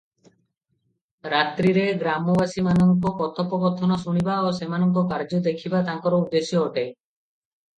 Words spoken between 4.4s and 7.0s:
ଓ ସେମାନଙ୍କ କାର୍ଯ୍ୟ ଦେଖିବା ତାଙ୍କର ଉଦ୍ଦେଶ୍ୟ ଅଟେ।